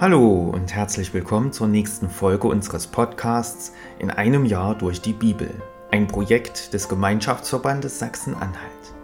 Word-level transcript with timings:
Hallo 0.00 0.52
und 0.54 0.72
herzlich 0.72 1.12
willkommen 1.12 1.50
zur 1.50 1.66
nächsten 1.66 2.08
Folge 2.08 2.46
unseres 2.46 2.86
Podcasts 2.86 3.72
In 3.98 4.12
einem 4.12 4.44
Jahr 4.44 4.76
durch 4.76 5.00
die 5.00 5.12
Bibel, 5.12 5.50
ein 5.90 6.06
Projekt 6.06 6.72
des 6.72 6.88
Gemeinschaftsverbandes 6.88 7.98
Sachsen-Anhalt. 7.98 8.94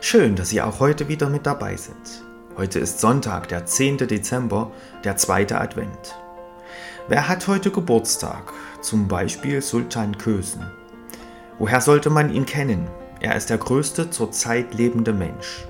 Schön, 0.00 0.36
dass 0.36 0.50
Sie 0.50 0.62
auch 0.62 0.78
heute 0.78 1.08
wieder 1.08 1.28
mit 1.28 1.44
dabei 1.44 1.76
sind. 1.76 2.22
Heute 2.56 2.78
ist 2.78 3.00
Sonntag, 3.00 3.48
der 3.48 3.66
10. 3.66 4.06
Dezember, 4.06 4.70
der 5.02 5.16
zweite 5.16 5.60
Advent. 5.60 6.14
Wer 7.08 7.28
hat 7.28 7.48
heute 7.48 7.72
Geburtstag? 7.72 8.52
Zum 8.80 9.08
Beispiel 9.08 9.60
Sultan 9.60 10.16
Kösen. 10.18 10.64
Woher 11.58 11.80
sollte 11.80 12.10
man 12.10 12.32
ihn 12.32 12.46
kennen? 12.46 12.86
Er 13.18 13.34
ist 13.34 13.50
der 13.50 13.58
größte 13.58 14.10
zurzeit 14.10 14.72
lebende 14.72 15.12
Mensch. 15.12 15.66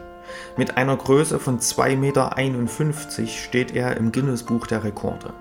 Mit 0.57 0.77
einer 0.77 0.97
Größe 0.97 1.39
von 1.39 1.59
2,51 1.59 1.97
Meter 1.97 3.29
steht 3.29 3.75
er 3.75 3.97
im 3.97 4.13
Guinness-Buch 4.13 4.67
der 4.67 4.85
Rekorde. 4.85 5.33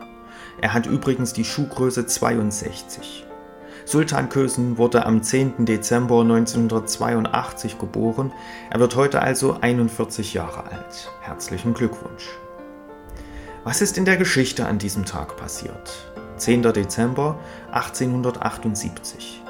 Er 0.62 0.74
hat 0.74 0.86
übrigens 0.86 1.34
die 1.34 1.46
Schuhgröße 1.46 2.06
62. 2.06 3.26
Sultan 3.86 4.30
Kösen 4.30 4.78
wurde 4.78 5.06
am 5.06 5.22
10. 5.22 5.66
Dezember 5.66 6.22
1982 6.22 7.78
geboren. 7.78 8.32
Er 8.70 8.80
wird 8.80 8.96
heute 8.96 9.22
also 9.22 9.58
41 9.60 10.34
Jahre 10.34 10.64
alt. 10.72 11.12
Herzlichen 11.22 11.74
Glückwunsch. 11.74 12.30
Was 13.66 13.82
ist 13.82 13.98
in 13.98 14.06
der 14.06 14.18
Geschichte 14.18 14.66
an 14.66 14.78
diesem 14.78 15.06
Tag 15.06 15.36
passiert? 15.36 16.14
10. 16.38 16.64
Dezember 16.64 17.40
1878. 17.72 19.43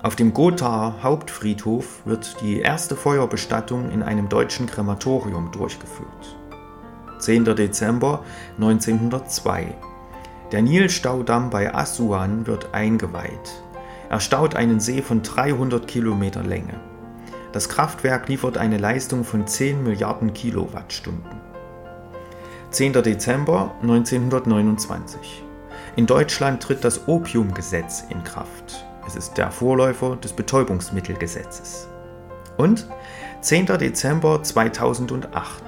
Auf 0.00 0.14
dem 0.14 0.32
Gothaer 0.32 1.02
Hauptfriedhof 1.02 2.02
wird 2.04 2.40
die 2.40 2.60
erste 2.60 2.94
Feuerbestattung 2.94 3.90
in 3.90 4.04
einem 4.04 4.28
deutschen 4.28 4.66
Krematorium 4.66 5.50
durchgeführt. 5.50 6.36
10. 7.18 7.44
Dezember 7.56 8.22
1902. 8.58 9.74
Der 10.52 10.62
Nilstaudamm 10.62 11.50
bei 11.50 11.74
Assuan 11.74 12.46
wird 12.46 12.72
eingeweiht. 12.74 13.62
Er 14.08 14.20
staut 14.20 14.54
einen 14.54 14.78
See 14.78 15.02
von 15.02 15.22
300 15.22 15.88
Kilometer 15.88 16.44
Länge. 16.44 16.80
Das 17.50 17.68
Kraftwerk 17.68 18.28
liefert 18.28 18.56
eine 18.56 18.78
Leistung 18.78 19.24
von 19.24 19.48
10 19.48 19.82
Milliarden 19.82 20.32
Kilowattstunden. 20.32 21.40
10. 22.70 22.92
Dezember 22.92 23.74
1929. 23.82 25.42
In 25.96 26.06
Deutschland 26.06 26.62
tritt 26.62 26.84
das 26.84 27.08
Opiumgesetz 27.08 28.04
in 28.10 28.22
Kraft. 28.22 28.84
Es 29.08 29.16
ist 29.16 29.38
der 29.38 29.50
Vorläufer 29.50 30.16
des 30.16 30.34
Betäubungsmittelgesetzes. 30.34 31.88
Und 32.58 32.86
10. 33.40 33.64
Dezember 33.64 34.42
2008. 34.42 35.62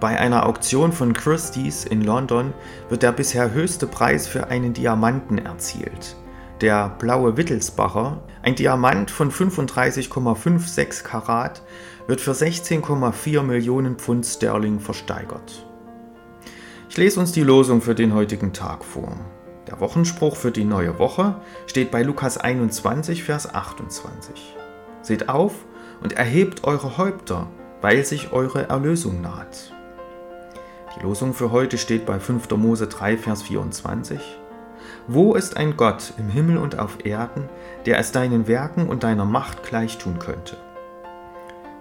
Bei 0.00 0.18
einer 0.18 0.46
Auktion 0.46 0.90
von 0.90 1.12
Christie's 1.12 1.84
in 1.84 2.00
London 2.00 2.54
wird 2.88 3.02
der 3.02 3.12
bisher 3.12 3.52
höchste 3.52 3.86
Preis 3.86 4.26
für 4.26 4.46
einen 4.46 4.72
Diamanten 4.72 5.36
erzielt. 5.36 6.16
Der 6.62 6.88
blaue 6.88 7.36
Wittelsbacher, 7.36 8.22
ein 8.42 8.54
Diamant 8.54 9.10
von 9.10 9.30
35,56 9.30 11.04
Karat, 11.04 11.60
wird 12.06 12.22
für 12.22 12.32
16,4 12.32 13.42
Millionen 13.42 13.96
Pfund 13.96 14.24
Sterling 14.24 14.80
versteigert. 14.80 15.66
Ich 16.88 16.96
lese 16.96 17.20
uns 17.20 17.32
die 17.32 17.42
Losung 17.42 17.82
für 17.82 17.94
den 17.94 18.14
heutigen 18.14 18.54
Tag 18.54 18.86
vor. 18.86 19.18
Der 19.70 19.78
Wochenspruch 19.78 20.34
für 20.34 20.50
die 20.50 20.64
neue 20.64 20.98
Woche 20.98 21.36
steht 21.66 21.92
bei 21.92 22.02
Lukas 22.02 22.38
21, 22.38 23.22
Vers 23.22 23.54
28. 23.54 24.56
Seht 25.00 25.28
auf 25.28 25.54
und 26.02 26.14
erhebt 26.14 26.64
eure 26.64 26.98
Häupter, 26.98 27.46
weil 27.80 28.04
sich 28.04 28.32
eure 28.32 28.68
Erlösung 28.68 29.20
naht. 29.20 29.72
Die 30.96 31.04
Losung 31.04 31.34
für 31.34 31.52
heute 31.52 31.78
steht 31.78 32.04
bei 32.04 32.18
5. 32.18 32.50
Mose 32.56 32.88
3, 32.88 33.16
Vers 33.16 33.42
24. 33.42 34.20
Wo 35.06 35.34
ist 35.34 35.56
ein 35.56 35.76
Gott 35.76 36.14
im 36.18 36.28
Himmel 36.28 36.58
und 36.58 36.76
auf 36.80 37.04
Erden, 37.04 37.48
der 37.86 37.98
es 38.00 38.10
deinen 38.10 38.48
Werken 38.48 38.88
und 38.88 39.04
deiner 39.04 39.24
Macht 39.24 39.62
gleichtun 39.62 40.18
könnte? 40.18 40.56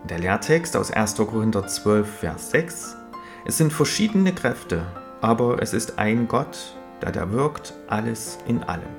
Der 0.08 0.19
Lehrtext 0.19 0.78
aus 0.78 0.91
1. 0.91 1.16
Korinther 1.16 1.66
12, 1.66 2.08
Vers 2.19 2.52
6. 2.52 2.97
Es 3.46 3.58
sind 3.58 3.74
verschiedene 3.74 4.31
Kräfte, 4.31 4.85
aber 5.22 5.59
es 5.62 5.74
ist 5.74 5.97
ein 5.97 6.28
Gott, 6.28 6.78
da 7.02 7.12
der 7.12 7.32
wirkt 7.32 7.74
alles 7.88 8.40
in 8.48 8.64
allem. 8.64 8.96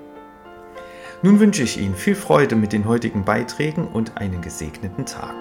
Nun 1.23 1.39
wünsche 1.39 1.63
ich 1.63 1.79
Ihnen 1.79 1.95
viel 1.95 2.15
Freude 2.15 2.57
mit 2.57 2.73
den 2.73 2.87
heutigen 2.87 3.25
Beiträgen 3.25 3.87
und 3.87 4.17
einen 4.17 4.41
gesegneten 4.41 5.05
Tag. 5.05 5.35